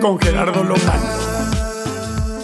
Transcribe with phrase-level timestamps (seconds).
[0.00, 1.00] Con Gerardo Lomán.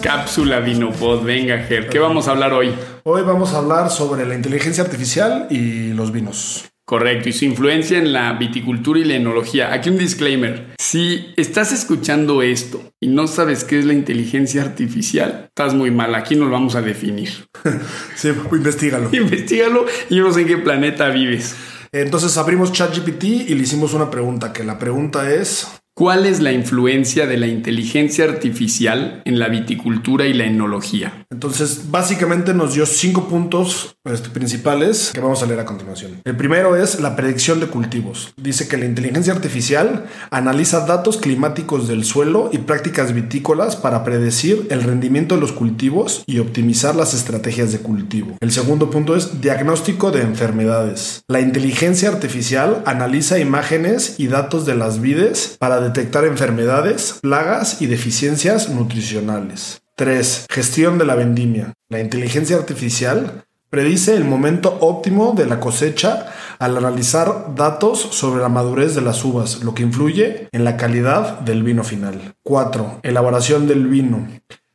[0.01, 2.73] Cápsula Vinopod, venga Ger, ¿qué vamos a hablar hoy?
[3.03, 6.65] Hoy vamos a hablar sobre la inteligencia artificial y los vinos.
[6.85, 9.71] Correcto, y su influencia en la viticultura y la enología.
[9.71, 10.73] Aquí un disclaimer.
[10.79, 16.15] Si estás escuchando esto y no sabes qué es la inteligencia artificial, estás muy mal.
[16.15, 17.29] Aquí nos vamos a definir.
[18.15, 19.09] sí, investigalo.
[19.13, 21.55] Investígalo y yo no sé en qué planeta vives.
[21.93, 25.67] Entonces abrimos ChatGPT y le hicimos una pregunta, que la pregunta es...
[25.95, 31.27] ¿Cuál es la influencia de la inteligencia artificial en la viticultura y la enología?
[31.29, 36.19] Entonces, básicamente nos dio cinco puntos este, principales que vamos a leer a continuación.
[36.25, 38.33] El primero es la predicción de cultivos.
[38.37, 44.65] Dice que la inteligencia artificial analiza datos climáticos del suelo y prácticas vitícolas para predecir
[44.71, 48.35] el rendimiento de los cultivos y optimizar las estrategias de cultivo.
[48.39, 51.23] El segundo punto es diagnóstico de enfermedades.
[51.27, 57.87] La inteligencia artificial analiza imágenes y datos de las vides para detectar enfermedades, plagas y
[57.87, 59.81] deficiencias nutricionales.
[59.95, 60.47] 3.
[60.49, 61.73] Gestión de la vendimia.
[61.89, 68.49] La inteligencia artificial predice el momento óptimo de la cosecha al analizar datos sobre la
[68.49, 72.35] madurez de las uvas, lo que influye en la calidad del vino final.
[72.43, 72.99] 4.
[73.03, 74.27] Elaboración del vino.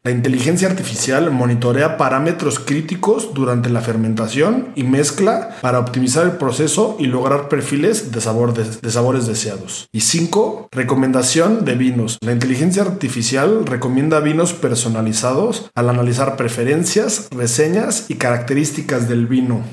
[0.04, 6.96] La inteligencia artificial monitorea parámetros críticos durante la fermentación y mezcla para optimizar el proceso
[7.00, 9.88] y lograr perfiles de, sabor de, sabores deseados.
[9.92, 10.68] Y 5.
[10.70, 12.18] Recomendación de vinos.
[12.20, 19.64] La inteligencia artificial recomienda vinos personalizados al analizar preferencias, reseñas y características del vino.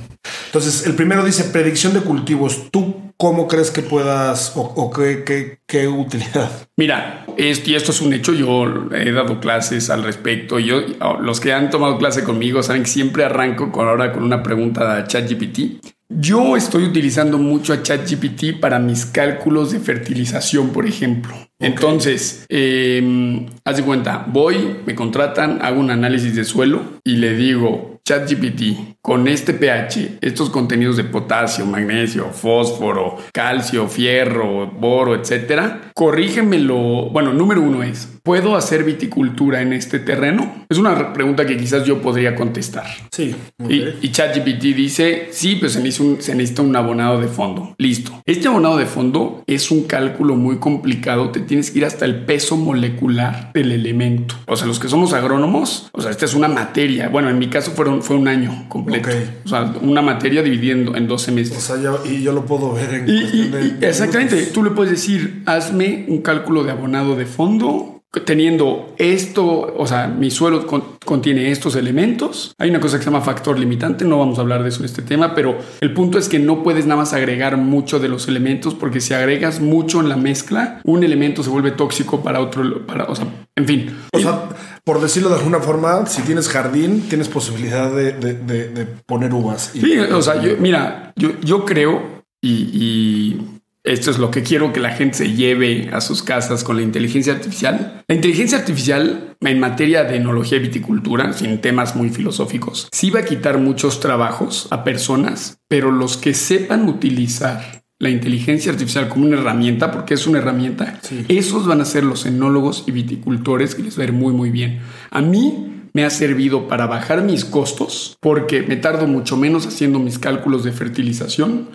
[0.48, 2.70] Entonces, el primero dice predicción de cultivos.
[2.72, 6.68] ¿Tú ¿cómo crees que puedas o, qué, utilidad?
[6.78, 10.60] Mira, esto, y esto es un hecho, yo he dado clases al respecto.
[10.60, 10.82] Yo,
[11.22, 14.98] los que han tomado clase conmigo saben que siempre arranco con ahora con una pregunta
[14.98, 15.86] a ChatGPT.
[16.08, 21.36] Yo estoy utilizando mucho a ChatGPT para mis cálculos de fertilización, por ejemplo.
[21.66, 27.36] Entonces, eh, haz de cuenta, voy, me contratan, hago un análisis de suelo y le
[27.36, 35.92] digo, ChatGPT, con este pH, estos contenidos de potasio, magnesio, fósforo, calcio, fierro, boro, etcétera,
[35.96, 37.10] corrígemelo.
[37.10, 40.66] Bueno, número uno es, ¿puedo hacer viticultura en este terreno?
[40.70, 42.86] Es una pregunta que quizás yo podría contestar.
[43.12, 43.36] Sí.
[43.68, 47.74] Y, ChatGPT dice, sí, pues se necesita, un, se necesita un abonado de fondo.
[47.80, 48.22] Listo.
[48.28, 51.32] Este abonado de fondo es un cálculo muy complicado.
[51.32, 54.36] Te tienes que ir hasta el peso molecular del elemento.
[54.46, 57.08] O sea, los que somos agrónomos, o sea, esta es una materia.
[57.08, 59.08] Bueno, en mi caso fueron fue un año completo.
[59.46, 61.70] O sea, una materia dividiendo en dos semestres.
[61.70, 63.78] O sea, y yo lo puedo ver en.
[63.82, 64.48] exactamente.
[64.48, 70.08] Tú le puedes decir, hazme un cálculo de abonado de fondo teniendo esto, o sea,
[70.08, 70.66] mi suelo
[71.04, 72.54] contiene estos elementos.
[72.58, 74.86] Hay una cosa que se llama factor limitante, no vamos a hablar de eso en
[74.86, 78.28] este tema, pero el punto es que no puedes nada más agregar mucho de los
[78.28, 82.86] elementos porque si agregas mucho en la mezcla, un elemento se vuelve tóxico para otro,
[82.86, 83.98] para, o sea, en fin.
[84.14, 84.50] O sea,
[84.84, 89.72] por decirlo de alguna forma, si tienes jardín, tienes posibilidad de, poner uvas.
[89.74, 93.55] sí, o sea, yo, mira, yo, yo creo y
[93.86, 96.82] esto es lo que quiero que la gente se lleve a sus casas con la
[96.82, 98.04] inteligencia artificial.
[98.08, 103.20] La inteligencia artificial en materia de enología y viticultura, sin temas muy filosóficos, sí va
[103.22, 109.26] a quitar muchos trabajos a personas, pero los que sepan utilizar la inteligencia artificial como
[109.26, 113.84] una herramienta, porque es una herramienta, esos van a ser los enólogos y viticultores que
[113.84, 114.80] les va a ir muy, muy bien.
[115.12, 119.98] A mí me ha servido para bajar mis costos porque me tardo mucho menos haciendo
[119.98, 121.70] mis cálculos de fertilización.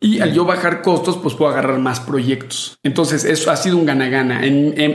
[0.00, 2.76] Y al yo bajar costos, pues puedo agarrar más proyectos.
[2.82, 4.42] Entonces, eso ha sido un gana-gana.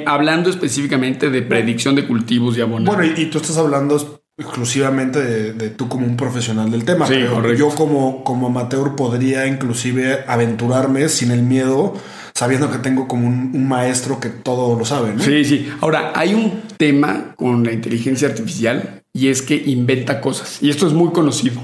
[0.05, 2.97] hablando específicamente de predicción de cultivos y abonados.
[2.97, 7.07] Bueno, y, tú estás hablando exclusivamente de, tú como un profesional del tema.
[7.07, 7.15] Sí,
[7.57, 11.93] yo como, como amateur podría inclusive aventurarme sin el miedo
[12.39, 15.13] sabiendo que tengo como un, maestro que todo lo sabe.
[15.13, 15.21] ¿no?
[15.21, 15.69] Sí, sí.
[15.81, 20.63] Ahora, hay un tema con la inteligencia artificial y es que inventa cosas.
[20.63, 21.59] Y esto es muy conocido.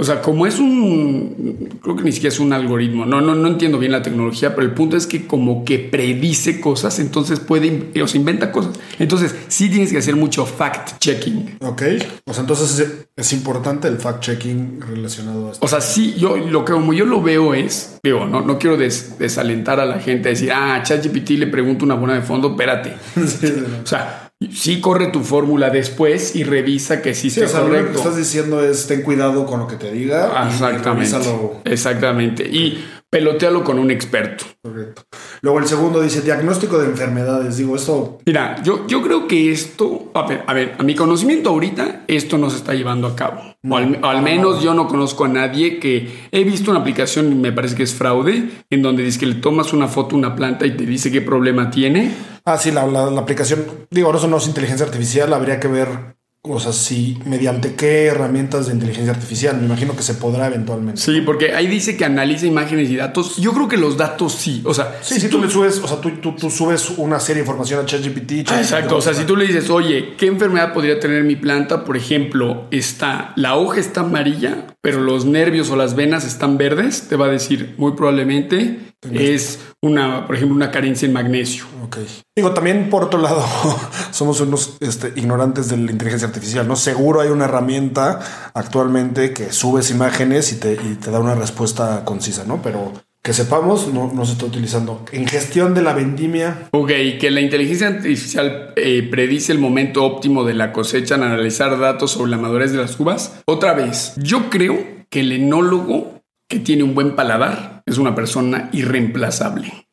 [0.00, 3.48] O sea, como es un, creo que ni siquiera es un algoritmo, no, no, no
[3.48, 7.90] entiendo bien la tecnología, pero el punto es que como que predice cosas, entonces puede,
[8.02, 8.80] o sea, inventa cosas.
[8.98, 11.58] Entonces sí tienes que hacer mucho fact-checking.
[11.60, 11.82] Ok,
[12.24, 15.66] o sea, entonces es importante el fact-checking relacionado a esto.
[15.66, 18.78] O sea, sí, yo lo que como yo lo veo es, veo, no, no quiero
[18.78, 22.94] desalentar a la gente a decir, ah, ChatGPT le pregunto una buena de fondo, espérate.
[23.84, 27.60] o sea, sí corre tu fórmula después y revisa que sí, Sí, esté o sea,
[27.60, 27.92] lo correcto.
[27.92, 30.30] que estás diciendo es ten cuidado con lo que te diga.
[30.44, 30.88] y Exactamente.
[31.18, 31.60] revísalo.
[31.64, 32.44] Exactamente.
[32.48, 34.44] Y pelotealo con un experto.
[34.62, 35.02] Correcto.
[35.42, 37.56] Luego el segundo dice diagnóstico de enfermedades.
[37.56, 41.50] Digo, esto Mira, yo, yo creo que esto, a ver, a ver, a mi conocimiento
[41.50, 43.40] ahorita, esto no se está llevando a cabo.
[43.68, 47.32] o al, o al menos yo no conozco a nadie que he visto una aplicación,
[47.32, 50.18] y me parece que es fraude, en donde dice que le tomas una foto a
[50.18, 52.12] una planta y te dice qué problema tiene.
[52.52, 56.58] Ah, sí, la, la- aplicación, digo, eso no es inteligencia artificial, habría que ver, o
[56.58, 60.98] sea, si mediante qué herramientas de inteligencia artificial, me imagino que se podrá eventualmente.
[60.98, 63.36] Sí, porque ahí dice que analiza imágenes y datos.
[63.36, 64.62] Yo creo que los datos sí.
[64.64, 67.42] O sea, Sí, si tú le subes, o sea, tú, tú, tú subes una serie
[67.42, 68.32] de información a ChatGPT.
[68.32, 71.36] Ah, ChatGPT Exacto, o sea, si tú le dices, oye, ¿qué enfermedad podría tener mi
[71.36, 71.84] planta?
[71.84, 77.08] Por ejemplo, está, la hoja está amarilla, pero los nervios o las venas están verdes,
[77.08, 81.64] te va a decir muy probablemente es una, por ejemplo, una carencia en magnesio.
[81.84, 81.98] Ok.
[82.36, 83.42] Digo, también por otro lado,
[84.10, 86.76] somos unos este, ignorantes de la inteligencia artificial, ¿no?
[86.76, 88.20] Seguro hay una herramienta
[88.54, 90.76] actualmente que subes imágenes y te,
[91.10, 92.62] da una respuesta concisa, ¿no?
[92.62, 92.92] Pero
[93.22, 95.04] que sepamos, no, se está utilizando.
[95.12, 96.88] En gestión de la vendimia, Ok,
[97.20, 102.12] que la inteligencia artificial eh, predice el momento óptimo de la cosecha al analizar datos
[102.12, 103.40] sobre la madurez de las uvas.
[103.44, 104.78] Otra vez, yo creo
[105.10, 109.89] que el enólogo que tiene un buen paladar es una persona irreemplazable.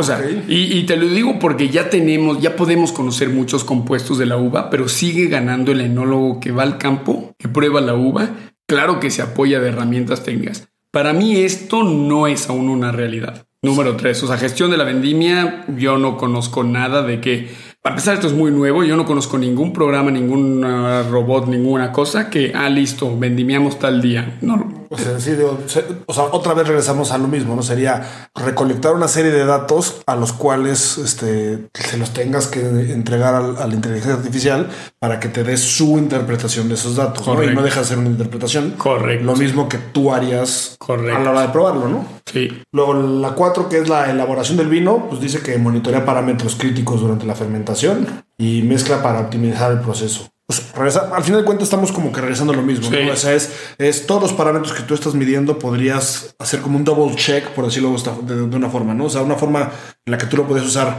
[0.00, 0.18] O sea,
[0.48, 4.70] y te lo digo porque ya tenemos, ya podemos conocer muchos compuestos de la uva,
[4.70, 8.30] pero sigue ganando el enólogo que va al campo, que prueba la uva.
[8.66, 10.68] Claro que se apoya de herramientas técnicas.
[10.90, 13.44] Para mí esto no es aún una realidad.
[13.62, 15.66] Número tres, o sea, gestión de la vendimia.
[15.76, 17.50] Yo no conozco nada de que,
[17.82, 18.84] para empezar, esto es muy nuevo.
[18.84, 24.00] Yo no conozco ningún programa, ningún ah, robot, ninguna cosa que, ah, listo, vendimiamos tal
[24.00, 24.38] día.
[24.40, 25.58] No, o sea, sí, digo,
[26.06, 27.62] o sea, otra vez regresamos a lo mismo, ¿no?
[27.62, 33.34] Sería recolectar una serie de datos a los cuales este, se los tengas que entregar
[33.34, 37.42] al- a la inteligencia artificial para que te dé su interpretación de esos datos, ¿no?
[37.42, 38.72] Y no deja de ser una interpretación.
[38.76, 39.24] Correcto.
[39.24, 41.16] Lo mismo que tú harías Correcto.
[41.16, 42.04] a la hora de probarlo, ¿no?
[42.26, 42.48] sí.
[42.72, 47.00] Luego la 4, que es la elaboración del vino, pues dice que monitorea parámetros críticos
[47.00, 48.06] durante la fermentación
[48.38, 50.28] y mezcla para optimizar el proceso.
[50.50, 52.90] Pues, regresa- al final de cuentas estamos como que regresando a lo mismo.
[52.90, 52.96] Sí.
[53.06, 53.12] ¿no?
[53.12, 56.82] O sea, es, es todos los parámetros que tú estás midiendo podrías hacer como un
[56.84, 59.04] double check, por decirlo de, de- una forma, ¿no?
[59.04, 59.70] O sea, una forma
[60.04, 60.96] en la que tú lo puedes usar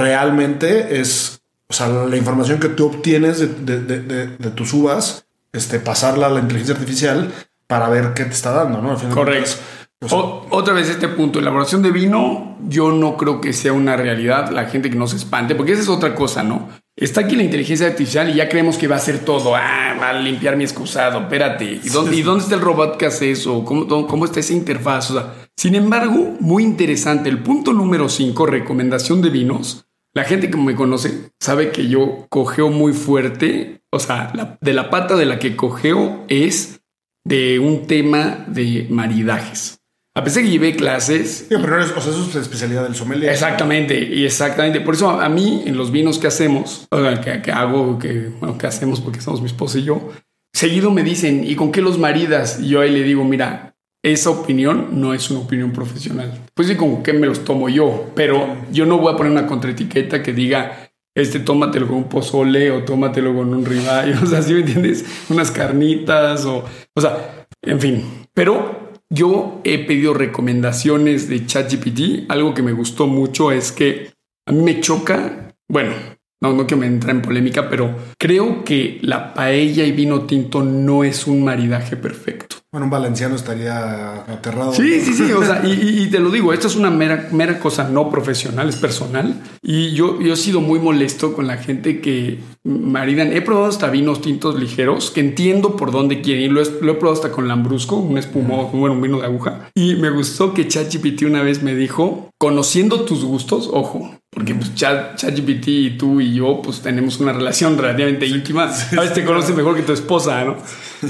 [0.00, 3.48] realmente es, o sea, la información que tú obtienes de,
[3.80, 7.32] de- tus uvas, este, pasarla a la inteligencia artificial
[7.66, 8.92] para ver qué te está dando, ¿no?
[8.92, 9.50] Al final Correcto.
[9.50, 9.60] cuentas,
[10.02, 13.72] o sea, O- otra vez este punto, elaboración de vino, yo no creo que sea
[13.72, 16.68] una realidad, la gente que no se espante, porque esa es otra cosa, ¿no?
[16.98, 20.08] Está aquí la inteligencia artificial y ya creemos que va a hacer todo, ah, va
[20.10, 23.64] a limpiar mi excusado, espérate, ¿y dónde, ¿y dónde está el robot que hace eso?
[23.66, 25.10] ¿Cómo, está esa interfaz?
[25.10, 29.86] O sea, sin embargo, muy interesante, el punto número 5, recomendación de vinos.
[30.14, 34.72] La gente que me conoce sabe que yo cogeo muy fuerte, o sea, la- de
[34.72, 36.80] la pata de la que cogeo es
[37.26, 39.80] de un tema de maridajes.
[40.16, 41.46] A pesar que llevé clases.
[41.48, 43.30] Digo, pero eres- o sea, eso es la especialidad del sommelier.
[43.30, 44.80] Exactamente, y exactamente.
[44.80, 48.30] Por eso a mí, en los vinos que hacemos, o sea, que, que hago, que,
[48.40, 50.10] bueno, que hacemos porque somos mi esposa y yo,
[50.54, 52.60] seguido me dicen, ¿y con qué los maridas?
[52.60, 56.32] Y yo ahí le digo, mira, esa opinión no es una opinión profesional.
[56.54, 59.46] Pues sí, con qué me los tomo yo, pero yo no voy a poner una
[59.46, 64.40] contraetiqueta que diga, este tómatelo con un pozole o tómatelo con un ribeye, o sea,
[64.40, 65.04] ¿sí me entiendes?
[65.28, 66.64] Unas carnitas o,
[66.94, 68.02] o sea, en fin.
[68.32, 72.30] Pero yo he pedido recomendaciones de ChatGPT.
[72.30, 74.12] Algo que me gustó mucho es que
[74.46, 75.92] a mí me choca, bueno,
[76.40, 80.62] no, no que me entre en polémica, pero creo que la paella y vino tinto
[80.62, 82.55] no es un maridaje perfecto.
[82.72, 84.74] Bueno, un valenciano estaría aterrado.
[84.74, 85.32] Sí, sí, sí.
[85.32, 88.68] O sea, y, y- te lo digo, esto es una mera, mera cosa no profesional,
[88.68, 89.40] es personal.
[89.62, 93.32] Y yo, yo he sido muy molesto con la gente que maridan.
[93.32, 96.52] He probado hasta vinos tintos ligeros, que entiendo por dónde quieren ir.
[96.52, 99.70] Lo, he- lo he probado hasta con Lambrusco, un espumoso, bueno, un vino de aguja.
[99.74, 104.74] Y me gustó que ChatGPT una vez me dijo, conociendo tus gustos, ojo, porque pues
[104.74, 108.64] Chat- ChatGPT y tú y yo pues tenemos una relación relativamente íntima.
[108.64, 110.56] A veces te conoces mejor que tu esposa, ¿no?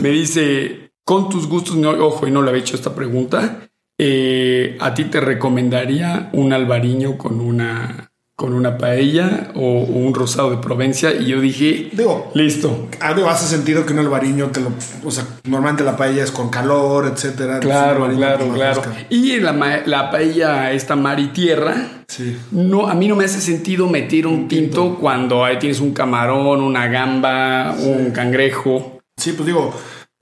[0.00, 3.60] Me dice, con tus gustos, no, ojo, y no le había hecho esta pregunta,
[3.96, 10.12] eh, ¿a ti te recomendaría un albariño con una, con una paella o, o un
[10.12, 11.14] rosado de Provencia?
[11.14, 12.88] Y yo dije, Digo, listo.
[13.14, 14.70] digo, hace sentido que un albariño te lo.
[15.04, 17.60] O sea, normalmente la paella es con calor, etcétera.
[17.60, 18.82] Claro, un claro, claro.
[19.08, 21.76] Y la, la paella, esta mar y tierra,
[22.08, 22.36] Sí.
[22.50, 26.60] no, a mí no me hace sentido meter un tinto cuando ahí tienes un camarón,
[26.62, 28.98] una gamba, un cangrejo.
[29.16, 29.72] Sí, pues digo,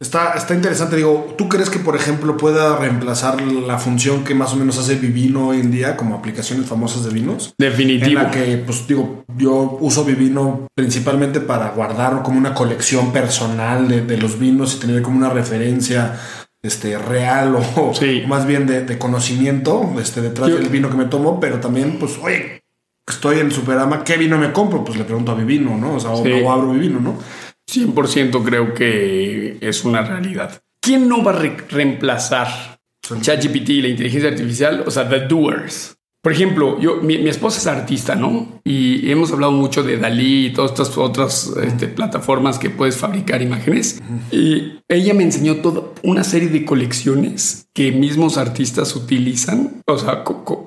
[0.00, 4.52] Está, está interesante, digo, ¿tú crees que, por ejemplo, pueda reemplazar la función que más
[4.52, 7.54] o menos hace Vivino hoy en día como aplicaciones famosas de vinos?
[7.58, 8.06] Definitivo.
[8.08, 13.88] En la que, pues digo, yo uso Vivino principalmente para guardar como una colección personal
[13.88, 16.18] de, de los vinos y tener como una referencia
[16.62, 18.24] este, real o Sí.
[18.26, 22.18] más bien de, de conocimiento este, detrás del vino que me tomo, pero también, pues,
[22.20, 22.62] oye,
[23.08, 24.84] estoy en Superama, ¿qué vino me compro?
[24.84, 25.94] Pues le pregunto a Vivino, ¿no?
[25.94, 26.32] O sea, o- Sí.
[26.44, 27.14] o abro Vivino, ¿no?
[27.74, 30.60] 100% creo que es una realidad.
[30.80, 32.48] ¿Quién no va a re- reemplazar
[33.20, 34.84] ChatGPT y la inteligencia artificial?
[34.86, 35.96] O sea, the doers.
[36.22, 38.62] Por ejemplo, yo, mi, mi esposa es artista, ¿no?
[38.64, 43.42] Y hemos hablado mucho de Dalí y todas estas otras este, plataformas que puedes fabricar
[43.42, 44.02] imágenes.
[44.32, 49.82] Y ella me enseñó toda una serie de colecciones que mismos artistas utilizan.
[49.86, 50.24] O sea,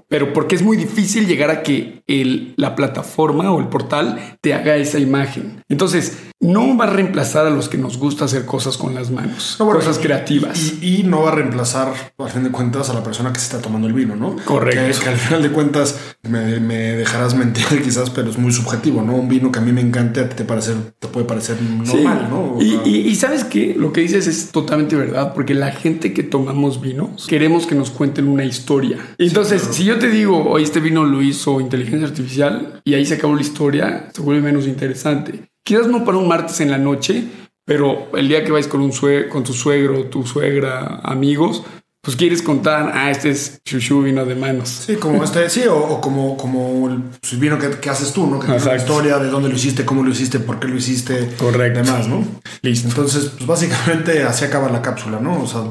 [0.07, 4.53] pero porque es muy difícil llegar a que el, la plataforma o el portal te
[4.53, 5.63] haga esa imagen.
[5.69, 9.55] Entonces, no va a reemplazar a los que nos gusta hacer cosas con las manos,
[9.59, 10.73] No, bueno, cosas y- creativas.
[10.81, 13.45] Y, y no va a reemplazar, al fin de cuentas, a la persona que se
[13.47, 14.35] está tomando el vino, ¿no?
[14.45, 14.99] Correcto.
[14.99, 19.01] Que, que al final de cuentas me, me dejarás mentir quizás, pero es muy subjetivo,
[19.01, 19.15] ¿no?
[19.15, 21.95] Un vino que a mí me encante, a ti te, parece, te puede parecer Sí.
[21.95, 22.57] normal, ¿no?
[22.61, 26.81] Y- y sabes que lo que dices es totalmente verdad, porque la gente que tomamos
[26.81, 28.97] vinos queremos que nos cuenten una historia.
[29.17, 33.15] Entonces, si yo te digo, hoy este vino lo hizo inteligencia artificial y ahí se
[33.15, 35.49] acabó la historia, se vuelve menos interesante.
[35.67, 37.25] Quizás no para un martes en la noche,
[37.65, 41.63] pero el día que vais con, un sue- con tu suegro, tu suegra, amigos,
[42.01, 44.69] pues quieres contar, ah, este es chuchu vino de manos.
[44.69, 47.01] Sí, como este, sí, o, o como, como el
[47.37, 48.39] vino que, que haces tú, ¿no?
[48.39, 48.77] Que Exacto.
[48.77, 51.35] historia de dónde lo hiciste, cómo lo hiciste, por qué lo hiciste.
[51.37, 51.81] Correcto.
[51.83, 52.25] Demás, ¿no?
[52.61, 52.87] Listo.
[52.87, 55.41] Entonces, pues básicamente así acaba la cápsula, ¿no?
[55.43, 55.63] O sea,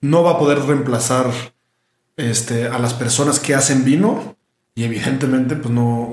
[0.00, 1.26] no va a poder reemplazar
[2.16, 4.34] este, a las personas que hacen vino
[4.74, 6.10] y evidentemente, pues no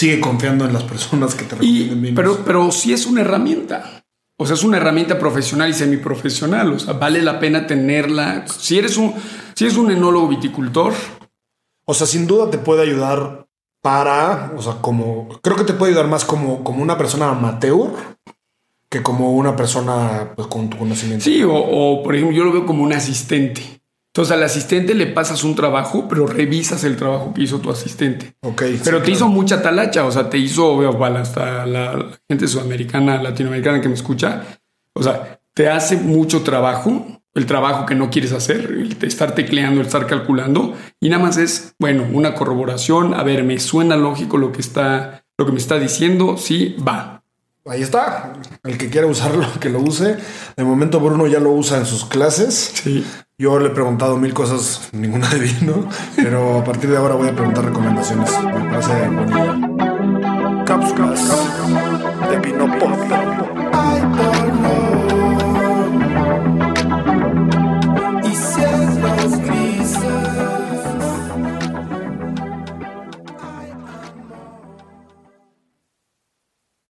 [0.00, 2.16] sigue confiando en las personas que te Y, recomienden vinos.
[2.16, 4.02] pero, pero sí es una herramienta.
[4.36, 6.72] O sea, es una herramienta profesional y semiprofesional.
[6.72, 8.46] O sea, vale la pena tenerla.
[8.48, 9.14] Si eres un,
[9.54, 10.92] si eres un enólogo viticultor,
[11.84, 13.46] O sea, sin duda te puede ayudar
[13.82, 17.90] para, o sea, como, creo que te puede ayudar más como, como una persona amateur
[18.88, 21.24] que como una persona pues, con tu conocimiento.
[21.24, 23.79] sí, o, o, por ejemplo, yo lo veo como un asistente.
[24.12, 28.34] Entonces al asistente le pasas un trabajo, pero revisas el trabajo que hizo tu asistente.
[28.42, 28.62] Ok.
[28.82, 29.32] Pero sí, te hizo claro.
[29.32, 33.88] mucha talacha, o sea, te hizo, veo, bueno, hasta la, la gente sudamericana, latinoamericana que
[33.88, 34.42] me escucha,
[34.94, 39.80] o sea, te hace mucho trabajo, el trabajo que no quieres hacer, el estar tecleando,
[39.80, 44.38] el estar calculando, y nada más es, bueno, una corroboración, a ver, me suena lógico
[44.38, 47.22] lo que está, lo que me está diciendo, sí, va.
[47.66, 48.32] Ahí está.
[48.64, 50.16] El que quiera usarlo, que lo use.
[50.56, 52.72] De momento Bruno ya lo usa en sus clases.
[52.74, 53.04] Sí.
[53.40, 57.28] Yo le he preguntado mil cosas, ninguna de vino, pero a partir de ahora voy
[57.28, 58.30] a preguntar recomendaciones.
[58.44, 60.64] Me parece idea.
[60.66, 61.26] Cápsulas
[62.28, 64.39] de Vino Pop.